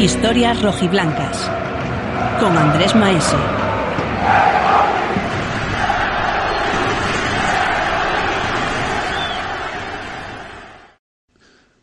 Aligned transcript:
Historias 0.00 0.62
rojiblancas. 0.62 1.50
Con 2.40 2.56
Andrés 2.56 2.94
Maese. 2.94 3.36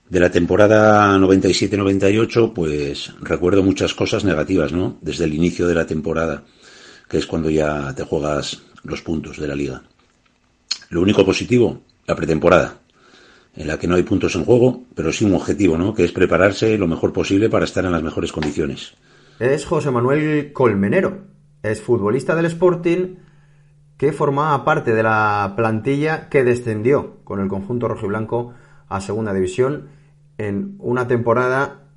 De 0.09 0.19
la 0.19 0.31
temporada 0.31 1.15
97-98, 1.19 2.53
pues 2.53 3.13
recuerdo 3.21 3.61
muchas 3.61 3.93
cosas 3.93 4.23
negativas, 4.23 4.71
¿no? 4.71 4.97
Desde 5.01 5.25
el 5.25 5.35
inicio 5.35 5.67
de 5.67 5.75
la 5.75 5.85
temporada, 5.85 6.43
que 7.07 7.19
es 7.19 7.27
cuando 7.27 7.51
ya 7.51 7.93
te 7.93 8.01
juegas 8.01 8.63
los 8.81 9.03
puntos 9.03 9.37
de 9.37 9.47
la 9.47 9.53
liga. 9.53 9.83
Lo 10.89 11.01
único 11.01 11.23
positivo, 11.23 11.83
la 12.07 12.15
pretemporada, 12.15 12.79
en 13.57 13.67
la 13.67 13.79
que 13.79 13.87
no 13.87 13.95
hay 13.95 14.03
puntos 14.03 14.35
en 14.35 14.45
juego, 14.45 14.83
pero 14.95 15.11
sí 15.11 15.25
un 15.25 15.33
objetivo, 15.33 15.77
¿no? 15.77 15.93
Que 15.93 16.05
es 16.05 16.11
prepararse 16.11 16.77
lo 16.77 16.87
mejor 16.87 17.11
posible 17.11 17.49
para 17.49 17.65
estar 17.65 17.83
en 17.83 17.91
las 17.91 18.03
mejores 18.03 18.31
condiciones. 18.31 18.93
Es 19.39 19.65
José 19.65 19.89
Manuel 19.89 20.53
Colmenero, 20.53 21.25
es 21.63 21.81
futbolista 21.81 22.35
del 22.35 22.45
Sporting 22.45 23.15
que 23.97 24.13
formaba 24.13 24.63
parte 24.63 24.93
de 24.93 25.01
la 25.01 25.53
plantilla 25.57 26.29
que 26.29 26.43
descendió 26.43 27.17
con 27.23 27.39
el 27.39 27.47
conjunto 27.47 27.87
rojiblanco 27.87 28.53
a 28.89 29.01
segunda 29.01 29.33
división 29.33 29.89
en 30.37 30.75
una 30.77 31.07
temporada 31.07 31.87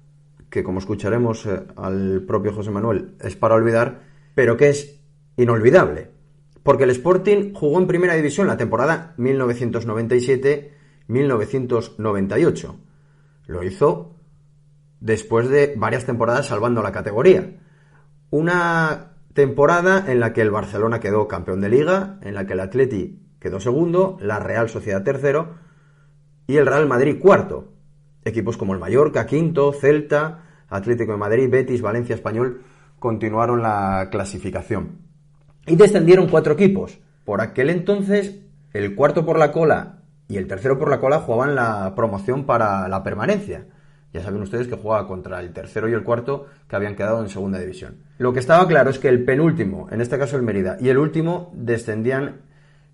que, 0.49 0.65
como 0.65 0.79
escucharemos 0.79 1.45
eh, 1.45 1.63
al 1.77 2.23
propio 2.27 2.55
José 2.55 2.71
Manuel, 2.71 3.17
es 3.21 3.37
para 3.37 3.55
olvidar, 3.55 4.01
pero 4.35 4.57
que 4.57 4.71
es 4.71 4.99
inolvidable. 5.37 6.09
Porque 6.63 6.85
el 6.85 6.91
Sporting 6.91 7.53
jugó 7.53 7.79
en 7.79 7.87
primera 7.87 8.15
división 8.15 8.47
la 8.47 8.57
temporada 8.57 9.13
1997-1998. 11.11 12.75
Lo 13.47 13.63
hizo 13.63 14.17
después 15.01 15.49
de 15.49 15.75
varias 15.77 16.07
temporadas 16.07 16.47
salvando 16.47 16.83
la 16.83 16.93
categoría. 16.93 17.57
Una 18.31 19.17
temporada 19.33 20.05
en 20.07 20.21
la 20.21 20.33
que 20.33 20.43
el 20.43 20.51
Barcelona 20.51 21.01
quedó 21.01 21.27
campeón 21.29 21.61
de 21.61 21.69
liga, 21.69 22.19
en 22.23 22.35
la 22.35 22.47
que 22.47 22.53
el 22.53 22.61
Atleti 22.61 23.21
quedó 23.41 23.61
segundo, 23.61 24.19
la 24.21 24.39
Real 24.39 24.69
Sociedad 24.69 25.03
tercero 25.03 25.57
y 26.47 26.57
el 26.57 26.67
Real 26.67 26.87
Madrid 26.87 27.19
cuarto. 27.21 27.73
Equipos 28.25 28.57
como 28.57 28.75
el 28.75 28.81
Mallorca 28.81 29.27
quinto, 29.27 29.73
Celta, 29.73 30.45
Atlético 30.69 31.13
de 31.13 31.19
Madrid, 31.19 31.49
Betis, 31.51 31.83
Valencia 31.83 32.15
Español 32.15 32.63
continuaron 32.99 33.63
la 33.63 34.09
clasificación. 34.11 34.99
Y 35.67 35.77
descendieron 35.77 36.29
cuatro 36.29 36.53
equipos. 36.53 37.01
Por 37.25 37.41
aquel 37.41 37.71
entonces, 37.71 38.41
el 38.73 38.95
cuarto 38.95 39.25
por 39.25 39.39
la 39.39 39.53
cola 39.53 40.00
y 40.31 40.37
el 40.37 40.47
tercero 40.47 40.79
por 40.79 40.89
la 40.89 41.01
cola 41.01 41.19
jugaban 41.19 41.57
la 41.57 41.93
promoción 41.97 42.45
para 42.45 42.89
la 42.89 43.03
permanencia. 43.03 43.67
Ya 44.13 44.23
saben 44.23 44.41
ustedes 44.41 44.69
que 44.69 44.77
jugaba 44.77 45.09
contra 45.09 45.41
el 45.41 45.53
tercero 45.53 45.89
y 45.89 45.93
el 45.93 46.05
cuarto 46.05 46.47
que 46.69 46.77
habían 46.77 46.95
quedado 46.95 47.21
en 47.21 47.29
segunda 47.29 47.59
división. 47.59 48.05
Lo 48.17 48.33
que 48.33 48.39
estaba 48.39 48.69
claro 48.69 48.91
es 48.91 49.01
que 49.01 49.09
el 49.09 49.25
penúltimo, 49.25 49.89
en 49.91 50.01
este 50.01 50.19
caso 50.19 50.37
el 50.37 50.43
Mérida, 50.43 50.77
y 50.81 50.89
el 50.89 50.99
último 50.99 51.51
descendían 51.53 52.43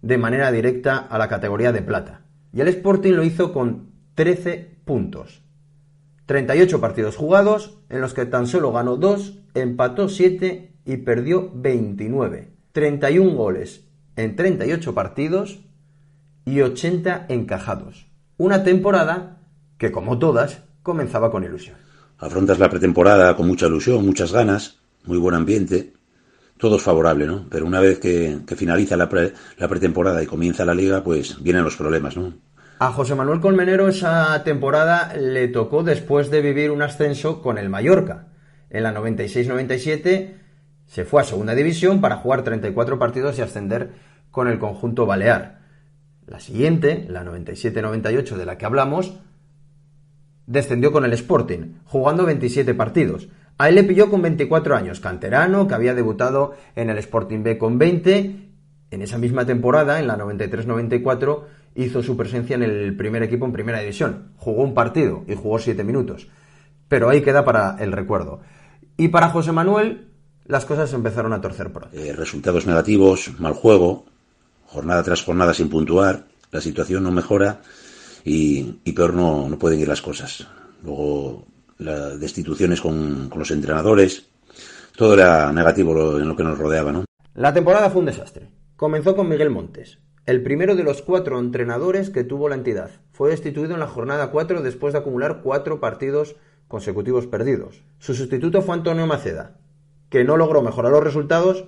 de 0.01 0.17
manera 0.17 0.51
directa 0.51 0.97
a 0.97 1.19
la 1.19 1.29
categoría 1.29 1.73
de 1.73 1.83
plata. 1.83 2.23
Y 2.55 2.63
el 2.63 2.69
Sporting 2.69 3.13
lo 3.13 3.23
hizo 3.23 3.53
con 3.53 3.91
13 4.15 4.79
puntos. 4.87 5.43
38 6.25 6.81
partidos 6.81 7.17
jugados, 7.17 7.79
en 7.91 8.01
los 8.01 8.15
que 8.15 8.25
tan 8.25 8.47
solo 8.47 8.73
ganó 8.73 8.97
2, 8.97 9.41
empató 9.55 10.09
7 10.09 10.73
y 10.87 10.97
perdió 10.99 11.51
29. 11.55 12.51
31 12.73 13.37
goles 13.37 13.85
en 14.17 14.37
38 14.37 14.95
partidos 14.95 15.66
y 16.47 16.63
80 16.63 17.27
encajados. 17.29 18.07
Una 18.39 18.63
temporada 18.63 19.41
que, 19.77 19.93
como 19.93 20.19
todas, 20.19 20.63
comenzaba 20.83 21.31
con 21.31 21.45
ilusión. 21.45 21.77
Afrontas 22.19 22.59
la 22.59 22.71
pretemporada 22.71 23.37
con 23.37 23.47
mucha 23.47 23.67
ilusión, 23.67 24.07
muchas 24.07 24.33
ganas, 24.33 24.79
muy 25.05 25.19
buen 25.19 25.35
ambiente, 25.35 25.93
todo 26.57 26.77
es 26.77 26.83
favorable, 26.83 27.27
¿no? 27.27 27.47
Pero 27.51 27.67
una 27.67 27.81
vez 27.81 27.99
que, 27.99 28.39
finaliza 28.57 28.97
la, 28.97 29.11
la 29.59 29.69
pretemporada 29.69 30.23
y 30.23 30.27
comienza 30.27 30.65
la 30.65 30.75
liga, 30.75 31.05
pues 31.05 31.43
vienen 31.43 31.65
los 31.65 31.77
problemas, 31.77 32.17
¿no? 32.17 32.33
A 32.79 32.93
José 32.93 33.15
Manuel 33.15 33.41
Colmenero 33.41 33.89
esa 33.89 34.43
temporada 34.45 35.15
le 35.17 35.49
tocó 35.49 35.83
después 35.83 36.31
de 36.31 36.43
vivir 36.43 36.71
un 36.71 36.83
ascenso 36.83 37.43
con 37.43 37.59
el 37.59 37.69
Mallorca. 37.69 38.29
En 38.71 38.83
la 38.83 38.95
96-97 38.95 40.35
se 40.87 41.05
fue 41.05 41.23
a 41.23 41.25
segunda 41.25 41.55
división 41.55 42.01
para 42.01 42.17
jugar 42.17 42.45
34 42.45 42.99
partidos 42.99 43.39
y 43.39 43.43
ascender 43.43 43.93
con 44.31 44.47
el 44.47 44.59
conjunto 44.59 45.07
balear. 45.07 45.66
La 46.27 46.41
siguiente, 46.41 47.07
la 47.09 47.25
97-98 47.25 48.37
de 48.37 48.47
la 48.47 48.59
que 48.59 48.67
hablamos, 48.67 49.15
descendió 50.47 50.93
con 50.93 51.05
el 51.05 51.13
Sporting, 51.13 51.75
jugando 51.85 52.25
27 52.25 52.75
partidos. 52.75 53.29
A 53.59 53.69
él 53.69 53.77
le 53.77 53.85
pilló 53.85 54.11
con 54.11 54.23
24 54.23 54.77
años, 54.77 55.01
canterano, 55.01 55.67
que 55.67 55.75
había 55.75 55.95
debutado 55.95 56.55
en 56.75 56.91
el 56.91 56.99
Sporting 56.99 57.43
B 57.43 57.59
con 57.59 57.79
20. 57.79 58.37
En 58.91 59.03
esa 59.03 59.19
misma 59.19 59.47
temporada, 59.47 59.99
en 59.99 60.07
la 60.07 60.19
93-94, 60.19 61.43
hizo 61.75 62.03
su 62.03 62.17
presencia 62.17 62.55
en 62.55 62.63
el 62.63 62.97
primer 62.97 63.23
equipo 63.23 63.47
en 63.47 63.53
primera 63.53 63.81
división. 63.81 64.33
Jugó 64.37 64.63
un 64.63 64.75
partido 64.75 65.25
y 65.27 65.35
jugó 65.35 65.59
siete 65.59 65.85
minutos. 65.85 66.29
Pero 66.89 67.09
ahí 67.09 67.23
queda 67.23 67.45
para 67.45 67.77
el 67.79 67.93
recuerdo. 67.93 68.41
Y 68.97 69.09
para 69.09 69.31
José 69.31 69.53
Manuel, 69.53 70.09
las 70.45 70.65
cosas 70.65 70.93
empezaron 70.93 71.33
a 71.33 71.41
torcer 71.41 71.73
por 71.73 71.89
eh, 71.93 72.13
resultados 72.13 72.67
negativos, 72.67 73.39
mal 73.39 73.53
juego, 73.53 74.07
jornada 74.67 75.03
tras 75.03 75.23
jornada 75.23 75.55
sin 75.55 75.69
puntuar, 75.69 76.27
la 76.51 76.61
situación 76.61 77.03
no 77.03 77.11
mejora 77.11 77.61
y, 78.25 78.65
peor 78.93 79.15
no, 79.15 79.49
pueden 79.59 79.81
ir 79.81 79.89
las 79.89 80.03
cosas. 80.03 80.47
Luego, 80.83 81.47
las 81.79 82.19
destituciones 82.19 82.81
con, 82.81 83.29
con 83.29 83.39
los 83.39 83.51
entrenadores, 83.51 84.27
todo 84.97 85.15
era 85.15 85.53
negativo 85.53 86.19
en 86.19 86.29
lo 86.29 86.37
que 86.37 86.45
nos 86.45 86.59
rodeaba, 86.59 86.93
¿no? 86.93 87.05
La 87.35 87.53
temporada 87.53 87.91
fue 87.91 88.01
un 88.01 88.07
desastre. 88.07 88.49
Comenzó 88.77 89.15
con 89.15 89.29
Miguel 89.29 89.51
Montes, 89.51 89.99
el 90.27 90.43
primero 90.43 90.75
de 90.75 90.83
los 90.83 91.03
cuatro 91.03 91.39
entrenadores 91.39 92.11
que 92.11 92.25
tuvo 92.25 92.49
la 92.49 92.57
entidad. 92.57 92.91
Fue 93.13 93.31
destituido 93.31 93.75
en 93.75 93.81
la 93.81 93.87
jornada 93.87 94.31
4 94.31 94.61
después 94.63 94.93
de 94.93 94.99
acumular 94.99 95.41
cuatro 95.43 95.79
partidos 95.79 96.35
consecutivos 96.67 97.29
perdidos. 97.29 97.85
Su 98.01 98.15
sustituto 98.15 98.61
fue 98.61 98.75
Antonio 98.75 99.07
Maceda, 99.07 99.57
que 100.11 100.25
no 100.25 100.37
logró 100.37 100.63
mejorar 100.63 100.91
los 100.91 101.05
resultados 101.05 101.67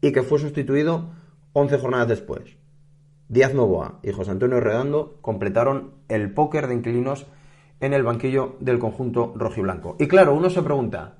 y 0.00 0.12
que 0.12 0.22
fue 0.22 0.38
sustituido 0.38 1.10
11 1.52 1.78
jornadas 1.78 2.08
después. 2.08 2.42
Díaz 3.28 3.54
Novoa 3.54 4.00
y 4.02 4.12
José 4.12 4.30
Antonio 4.30 4.60
Redondo 4.60 5.18
completaron 5.20 5.92
el 6.08 6.32
póker 6.32 6.66
de 6.66 6.74
inquilinos 6.74 7.26
en 7.80 7.92
el 7.92 8.02
banquillo 8.02 8.56
del 8.60 8.78
conjunto 8.78 9.32
rojiblanco. 9.36 9.96
Y 9.98 10.08
claro, 10.08 10.34
uno 10.34 10.50
se 10.50 10.62
pregunta, 10.62 11.18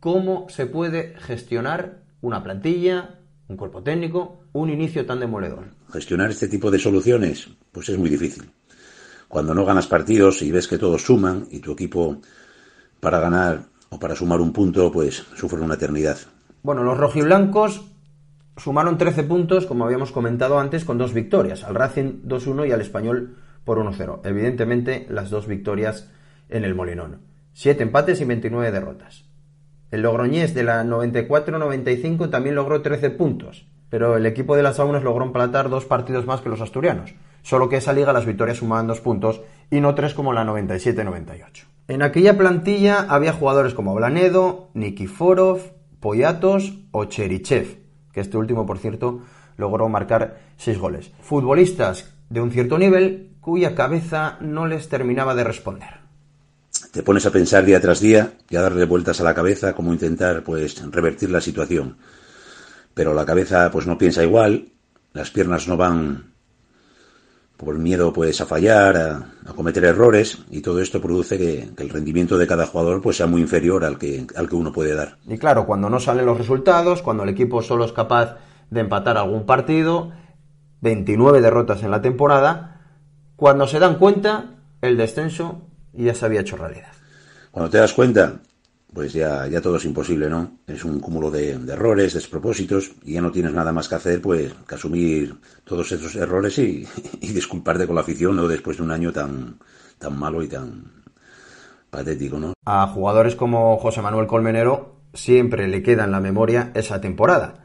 ¿cómo 0.00 0.48
se 0.48 0.66
puede 0.66 1.14
gestionar 1.18 2.02
una 2.20 2.42
plantilla, 2.42 3.18
un 3.48 3.56
cuerpo 3.56 3.82
técnico, 3.82 4.40
un 4.52 4.70
inicio 4.70 5.06
tan 5.06 5.20
demoledor. 5.20 5.64
Gestionar 5.92 6.30
este 6.30 6.48
tipo 6.48 6.70
de 6.70 6.78
soluciones, 6.78 7.48
pues 7.72 7.88
es 7.88 7.98
muy 7.98 8.10
difícil. 8.10 8.50
Cuando 9.28 9.54
no 9.54 9.64
ganas 9.64 9.86
partidos 9.86 10.42
y 10.42 10.50
ves 10.50 10.68
que 10.68 10.78
todos 10.78 11.02
suman 11.02 11.46
y 11.50 11.60
tu 11.60 11.72
equipo 11.72 12.20
para 13.00 13.20
ganar 13.20 13.64
o 13.90 13.98
para 13.98 14.16
sumar 14.16 14.40
un 14.40 14.52
punto, 14.52 14.90
pues 14.90 15.24
sufre 15.34 15.60
una 15.60 15.74
eternidad. 15.74 16.18
Bueno, 16.62 16.82
los 16.82 16.98
rojiblancos 16.98 17.82
sumaron 18.58 18.98
13 18.98 19.22
puntos, 19.24 19.66
como 19.66 19.84
habíamos 19.84 20.12
comentado 20.12 20.58
antes, 20.58 20.84
con 20.84 20.98
dos 20.98 21.14
victorias, 21.14 21.64
al 21.64 21.74
Racing 21.74 22.22
2-1 22.26 22.68
y 22.68 22.72
al 22.72 22.80
Español 22.80 23.36
por 23.64 23.78
1-0. 23.78 24.20
Evidentemente, 24.24 25.06
las 25.08 25.30
dos 25.30 25.46
victorias 25.46 26.10
en 26.48 26.64
el 26.64 26.74
Molinón. 26.74 27.20
Siete 27.52 27.82
empates 27.82 28.20
y 28.20 28.24
29 28.24 28.70
derrotas. 28.70 29.24
El 29.90 30.02
Logroñés 30.02 30.54
de 30.54 30.64
la 30.64 30.84
94-95 30.84 32.30
también 32.30 32.54
logró 32.54 32.82
13 32.82 33.10
puntos, 33.10 33.66
pero 33.88 34.16
el 34.16 34.26
equipo 34.26 34.54
de 34.54 34.62
las 34.62 34.76
Saunas 34.76 35.02
logró 35.02 35.24
empatar 35.24 35.70
dos 35.70 35.86
partidos 35.86 36.26
más 36.26 36.40
que 36.40 36.50
los 36.50 36.60
asturianos, 36.60 37.14
solo 37.42 37.68
que 37.68 37.76
esa 37.76 37.92
liga 37.92 38.12
las 38.12 38.26
victorias 38.26 38.58
sumaban 38.58 38.86
dos 38.86 39.00
puntos 39.00 39.40
y 39.70 39.80
no 39.80 39.94
tres 39.94 40.14
como 40.14 40.32
la 40.32 40.44
97-98. 40.44 41.64
En 41.88 42.02
aquella 42.02 42.36
plantilla 42.36 43.06
había 43.08 43.32
jugadores 43.32 43.72
como 43.72 43.94
Blanedo, 43.94 44.68
Nikiforov, 44.74 45.60
Poyatos 46.00 46.80
o 46.90 47.06
Cherichev, 47.06 47.78
que 48.18 48.22
este 48.22 48.36
último, 48.36 48.66
por 48.66 48.78
cierto, 48.78 49.20
logró 49.56 49.88
marcar 49.88 50.40
seis 50.56 50.76
goles. 50.76 51.12
Futbolistas 51.20 52.12
de 52.28 52.40
un 52.40 52.50
cierto 52.50 52.76
nivel 52.76 53.30
cuya 53.40 53.76
cabeza 53.76 54.38
no 54.40 54.66
les 54.66 54.88
terminaba 54.88 55.36
de 55.36 55.44
responder 55.44 56.08
te 56.90 57.02
pones 57.02 57.26
a 57.26 57.30
pensar 57.30 57.64
día 57.64 57.80
tras 57.80 58.00
día 58.00 58.32
y 58.48 58.56
a 58.56 58.62
darle 58.62 58.84
vueltas 58.86 59.20
a 59.20 59.24
la 59.24 59.34
cabeza 59.34 59.74
cómo 59.74 59.92
intentar 59.92 60.42
pues 60.42 60.82
revertir 60.90 61.30
la 61.30 61.40
situación. 61.40 61.98
Pero 62.94 63.14
la 63.14 63.26
cabeza 63.26 63.70
pues 63.70 63.86
no 63.86 63.98
piensa 63.98 64.24
igual, 64.24 64.72
las 65.12 65.30
piernas 65.30 65.68
no 65.68 65.76
van 65.76 66.32
por 67.58 67.76
miedo 67.76 68.12
pues 68.12 68.40
a 68.40 68.46
fallar, 68.46 68.96
a, 68.96 69.52
cometer 69.54 69.84
errores 69.84 70.38
y 70.50 70.60
todo 70.60 70.80
esto 70.80 71.02
produce 71.02 71.36
que, 71.36 71.68
el 71.76 71.88
rendimiento 71.90 72.38
de 72.38 72.46
cada 72.46 72.66
jugador 72.66 73.02
pues 73.02 73.16
sea 73.16 73.26
muy 73.26 73.40
inferior 73.42 73.84
al 73.84 73.98
que, 73.98 74.26
al 74.36 74.48
que 74.48 74.54
uno 74.54 74.72
puede 74.72 74.94
dar. 74.94 75.18
Y 75.26 75.36
claro, 75.36 75.66
cuando 75.66 75.90
no 75.90 75.98
salen 75.98 76.24
los 76.24 76.38
resultados, 76.38 77.02
cuando 77.02 77.24
el 77.24 77.30
equipo 77.30 77.60
solo 77.60 77.84
es 77.84 77.92
capaz 77.92 78.36
de 78.70 78.80
empatar 78.80 79.18
algún 79.18 79.44
partido, 79.44 80.12
29 80.82 81.40
derrotas 81.40 81.82
en 81.82 81.90
la 81.90 82.00
temporada, 82.00 82.80
cuando 83.34 83.66
se 83.66 83.80
dan 83.80 83.96
cuenta, 83.98 84.54
el 84.80 84.96
descenso 84.96 85.62
ya 85.92 86.14
se 86.14 86.26
había 86.26 86.42
hecho 86.42 86.56
realidad. 86.56 86.92
Cuando 87.50 87.70
te 87.70 87.78
das 87.78 87.92
cuenta, 87.92 88.34
pues 88.92 89.12
ya, 89.12 89.46
ya 89.46 89.60
todo 89.60 89.76
es 89.76 89.84
imposible, 89.84 90.28
¿no? 90.30 90.58
Es 90.66 90.84
un 90.84 90.98
cúmulo 91.00 91.30
de, 91.30 91.52
errores, 91.52 92.14
despropósitos, 92.14 92.92
y 93.04 93.14
ya 93.14 93.20
no 93.20 93.30
tienes 93.30 93.52
nada 93.52 93.72
más 93.72 93.88
que 93.88 93.94
hacer, 93.94 94.20
pues, 94.20 94.52
que 94.66 94.74
asumir 94.74 95.36
todos 95.64 95.92
esos 95.92 96.14
errores 96.16 96.58
y, 96.58 96.86
disculparte 97.20 97.86
con 97.86 97.94
la 97.94 98.00
afición, 98.00 98.36
¿no? 98.36 98.48
Después 98.48 98.78
de 98.78 98.82
un 98.82 98.90
año 98.90 99.12
tan, 99.12 99.58
tan 99.98 100.18
malo 100.18 100.42
y 100.42 100.48
tan 100.48 100.84
patético, 101.90 102.38
¿no? 102.38 102.54
A 102.64 102.86
jugadores 102.88 103.36
como 103.36 103.76
José 103.76 104.02
Manuel 104.02 104.26
Colmenero 104.26 104.96
siempre 105.12 105.68
le 105.68 105.82
queda 105.82 106.04
en 106.04 106.10
la 106.10 106.20
memoria 106.20 106.72
esa 106.74 107.00
temporada. 107.00 107.64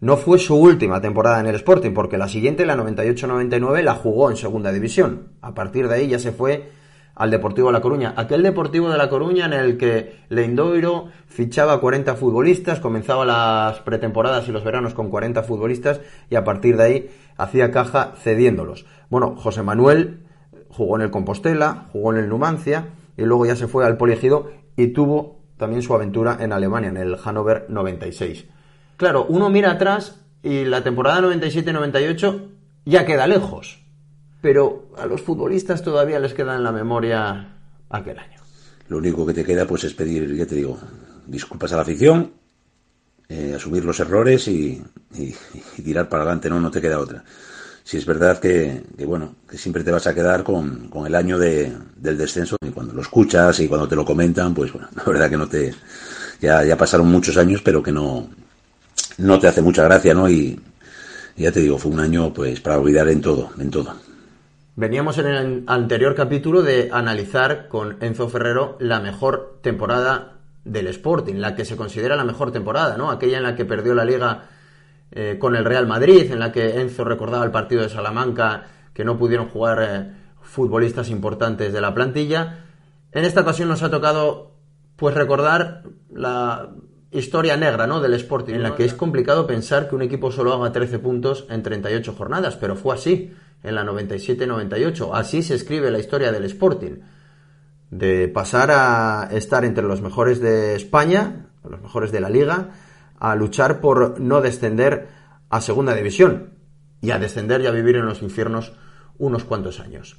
No 0.00 0.16
fue 0.16 0.38
su 0.38 0.56
última 0.56 1.00
temporada 1.00 1.40
en 1.40 1.46
el 1.46 1.56
Sporting, 1.56 1.92
porque 1.92 2.16
la 2.16 2.28
siguiente, 2.28 2.64
la 2.64 2.76
98-99, 2.76 3.82
la 3.82 3.94
jugó 3.94 4.30
en 4.30 4.36
segunda 4.36 4.72
división. 4.72 5.32
A 5.42 5.52
partir 5.54 5.88
de 5.88 5.94
ahí 5.94 6.08
ya 6.08 6.18
se 6.18 6.32
fue 6.32 6.70
al 7.14 7.30
Deportivo 7.30 7.68
de 7.68 7.72
La 7.72 7.80
Coruña. 7.80 8.14
Aquel 8.16 8.42
Deportivo 8.42 8.90
de 8.90 8.98
La 8.98 9.08
Coruña 9.08 9.46
en 9.46 9.52
el 9.52 9.76
que 9.76 10.16
Leindoiro 10.28 11.08
fichaba 11.26 11.80
40 11.80 12.14
futbolistas, 12.16 12.80
comenzaba 12.80 13.24
las 13.24 13.80
pretemporadas 13.80 14.48
y 14.48 14.52
los 14.52 14.64
veranos 14.64 14.94
con 14.94 15.10
40 15.10 15.42
futbolistas 15.42 16.00
y 16.28 16.36
a 16.36 16.44
partir 16.44 16.76
de 16.76 16.82
ahí 16.82 17.10
hacía 17.36 17.70
caja 17.70 18.14
cediéndolos. 18.16 18.86
Bueno, 19.08 19.36
José 19.36 19.62
Manuel 19.62 20.26
jugó 20.68 20.96
en 20.96 21.02
el 21.02 21.10
Compostela, 21.10 21.88
jugó 21.92 22.12
en 22.12 22.18
el 22.18 22.28
Numancia 22.28 22.86
y 23.16 23.22
luego 23.22 23.46
ya 23.46 23.56
se 23.56 23.68
fue 23.68 23.84
al 23.84 23.96
Poliegido 23.96 24.50
y 24.76 24.88
tuvo 24.88 25.40
también 25.56 25.82
su 25.82 25.94
aventura 25.94 26.38
en 26.40 26.52
Alemania, 26.52 26.88
en 26.88 26.96
el 26.96 27.16
Hannover 27.16 27.66
96. 27.68 28.46
Claro, 28.96 29.26
uno 29.28 29.50
mira 29.50 29.72
atrás 29.72 30.24
y 30.42 30.64
la 30.64 30.82
temporada 30.82 31.20
97-98 31.20 32.48
ya 32.86 33.04
queda 33.04 33.26
lejos 33.26 33.80
pero 34.40 34.88
a 34.98 35.06
los 35.06 35.22
futbolistas 35.22 35.82
todavía 35.82 36.18
les 36.18 36.34
queda 36.34 36.56
en 36.56 36.64
la 36.64 36.72
memoria 36.72 37.56
aquel 37.88 38.18
año. 38.18 38.40
Lo 38.88 38.98
único 38.98 39.26
que 39.26 39.34
te 39.34 39.44
queda 39.44 39.66
pues 39.66 39.84
es 39.84 39.94
pedir, 39.94 40.34
ya 40.34 40.46
te 40.46 40.56
digo, 40.56 40.78
disculpas 41.26 41.72
a 41.72 41.76
la 41.76 41.82
afición, 41.82 42.32
eh, 43.28 43.54
asumir 43.54 43.84
los 43.84 44.00
errores 44.00 44.48
y, 44.48 44.82
tirar 45.76 46.08
para 46.08 46.22
adelante, 46.22 46.50
no, 46.50 46.60
no 46.60 46.70
te 46.70 46.80
queda 46.80 46.98
otra. 46.98 47.22
Si 47.84 47.96
es 47.96 48.06
verdad 48.06 48.38
que, 48.38 48.82
bueno, 49.06 49.36
que 49.48 49.58
siempre 49.58 49.82
te 49.82 49.90
vas 49.90 50.06
a 50.06 50.14
quedar 50.14 50.44
con, 50.44 50.90
el 51.06 51.14
año 51.14 51.38
del 51.38 52.18
descenso 52.18 52.56
y 52.60 52.70
cuando 52.70 52.92
lo 52.92 53.02
escuchas 53.02 53.58
y 53.60 53.68
cuando 53.68 53.88
te 53.88 53.96
lo 53.96 54.04
comentan, 54.04 54.54
pues 54.54 54.72
bueno, 54.72 54.88
la 54.96 55.04
verdad 55.04 55.30
que 55.30 55.36
no 55.36 55.48
te, 55.48 55.74
ya, 56.40 56.64
ya 56.64 56.76
pasaron 56.76 57.08
muchos 57.08 57.36
años, 57.36 57.62
pero 57.64 57.82
que 57.82 57.92
no, 57.92 58.28
no 59.18 59.38
te 59.38 59.48
hace 59.48 59.62
mucha 59.62 59.84
gracia, 59.84 60.14
¿no? 60.14 60.28
Y 60.28 60.58
ya 61.36 61.52
te 61.52 61.60
digo, 61.60 61.78
fue 61.78 61.92
un 61.92 62.00
año 62.00 62.32
pues 62.32 62.60
para 62.60 62.78
olvidar 62.78 63.08
en 63.08 63.20
todo, 63.20 63.50
en 63.58 63.70
todo. 63.70 63.94
Veníamos 64.76 65.18
en 65.18 65.26
el 65.26 65.64
anterior 65.66 66.14
capítulo 66.14 66.62
de 66.62 66.90
analizar 66.92 67.66
con 67.66 67.96
Enzo 68.00 68.28
Ferrero 68.28 68.76
la 68.78 69.00
mejor 69.00 69.58
temporada 69.62 70.38
del 70.64 70.86
Sporting, 70.86 71.34
la 71.36 71.56
que 71.56 71.64
se 71.64 71.76
considera 71.76 72.14
la 72.14 72.24
mejor 72.24 72.52
temporada, 72.52 72.96
¿no? 72.96 73.10
Aquella 73.10 73.38
en 73.38 73.42
la 73.42 73.56
que 73.56 73.64
perdió 73.64 73.94
la 73.94 74.04
liga 74.04 74.44
eh, 75.10 75.38
con 75.40 75.56
el 75.56 75.64
Real 75.64 75.88
Madrid, 75.88 76.30
en 76.30 76.38
la 76.38 76.52
que 76.52 76.80
Enzo 76.80 77.02
recordaba 77.04 77.44
el 77.44 77.50
partido 77.50 77.82
de 77.82 77.88
Salamanca, 77.88 78.66
que 78.94 79.04
no 79.04 79.18
pudieron 79.18 79.48
jugar 79.48 79.82
eh, 79.82 80.12
futbolistas 80.40 81.10
importantes 81.10 81.72
de 81.72 81.80
la 81.80 81.92
plantilla. 81.92 82.66
En 83.10 83.24
esta 83.24 83.40
ocasión 83.40 83.68
nos 83.68 83.82
ha 83.82 83.90
tocado 83.90 84.52
pues 84.94 85.16
recordar 85.16 85.82
la 86.12 86.70
historia 87.10 87.56
negra 87.56 87.88
¿no? 87.88 88.00
del 88.00 88.14
Sporting, 88.14 88.54
en 88.54 88.62
la 88.62 88.76
que 88.76 88.84
es 88.84 88.94
complicado 88.94 89.48
pensar 89.48 89.88
que 89.88 89.96
un 89.96 90.02
equipo 90.02 90.30
solo 90.30 90.52
haga 90.52 90.70
13 90.70 91.00
puntos 91.00 91.46
en 91.50 91.64
38 91.64 92.14
jornadas, 92.16 92.56
pero 92.56 92.76
fue 92.76 92.94
así 92.94 93.34
en 93.62 93.74
la 93.74 93.84
97-98. 93.84 95.10
Así 95.12 95.42
se 95.42 95.54
escribe 95.54 95.90
la 95.90 95.98
historia 95.98 96.32
del 96.32 96.44
Sporting. 96.44 97.00
De 97.90 98.28
pasar 98.28 98.70
a 98.70 99.28
estar 99.32 99.64
entre 99.64 99.84
los 99.84 100.00
mejores 100.00 100.40
de 100.40 100.76
España, 100.76 101.46
los 101.68 101.80
mejores 101.80 102.12
de 102.12 102.20
la 102.20 102.30
liga, 102.30 102.70
a 103.18 103.34
luchar 103.34 103.80
por 103.80 104.20
no 104.20 104.40
descender 104.40 105.08
a 105.50 105.60
segunda 105.60 105.94
división 105.94 106.54
y 107.00 107.10
a 107.10 107.18
descender 107.18 107.60
y 107.60 107.66
a 107.66 107.72
vivir 107.72 107.96
en 107.96 108.06
los 108.06 108.22
infiernos 108.22 108.72
unos 109.18 109.44
cuantos 109.44 109.80
años. 109.80 110.18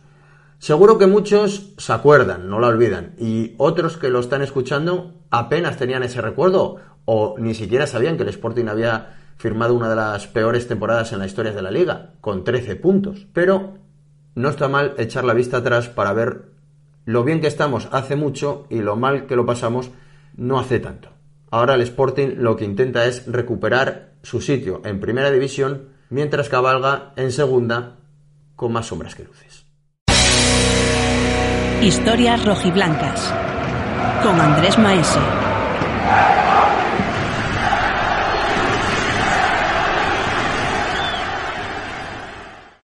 Seguro 0.59 0.99
que 0.99 1.07
muchos 1.07 1.73
se 1.77 1.91
acuerdan, 1.93 2.47
no 2.47 2.59
la 2.59 2.67
olvidan, 2.67 3.15
y 3.17 3.55
otros 3.57 3.97
que 3.97 4.09
lo 4.09 4.19
están 4.19 4.43
escuchando 4.43 5.15
apenas 5.31 5.77
tenían 5.77 6.03
ese 6.03 6.21
recuerdo 6.21 6.77
o 7.05 7.35
ni 7.39 7.55
siquiera 7.55 7.87
sabían 7.87 8.15
que 8.15 8.23
el 8.23 8.29
Sporting 8.29 8.67
había 8.67 9.20
firmado 9.41 9.73
una 9.73 9.89
de 9.89 9.95
las 9.95 10.27
peores 10.27 10.67
temporadas 10.67 11.11
en 11.11 11.19
la 11.19 11.25
historia 11.25 11.51
de 11.51 11.63
la 11.63 11.71
liga, 11.71 12.13
con 12.21 12.43
13 12.43 12.75
puntos. 12.75 13.25
Pero 13.33 13.73
no 14.35 14.49
está 14.49 14.67
mal 14.67 14.93
echar 14.97 15.23
la 15.23 15.33
vista 15.33 15.57
atrás 15.57 15.89
para 15.89 16.13
ver 16.13 16.51
lo 17.05 17.23
bien 17.23 17.41
que 17.41 17.47
estamos 17.47 17.89
hace 17.91 18.15
mucho 18.15 18.67
y 18.69 18.81
lo 18.81 18.95
mal 18.95 19.25
que 19.25 19.35
lo 19.35 19.45
pasamos 19.45 19.89
no 20.37 20.59
hace 20.59 20.79
tanto. 20.79 21.09
Ahora 21.49 21.73
el 21.73 21.81
Sporting 21.81 22.35
lo 22.37 22.55
que 22.55 22.65
intenta 22.65 23.05
es 23.05 23.25
recuperar 23.25 24.11
su 24.21 24.41
sitio 24.41 24.81
en 24.85 24.99
primera 24.99 25.31
división 25.31 25.89
mientras 26.09 26.47
cabalga 26.47 27.11
en 27.15 27.31
segunda 27.31 27.97
con 28.55 28.71
más 28.71 28.85
sombras 28.85 29.15
que 29.15 29.23
luces. 29.23 29.65
Historias 31.81 32.45
rojiblancas 32.45 33.33
con 34.21 34.39
Andrés 34.39 34.77
Maese. 34.77 35.19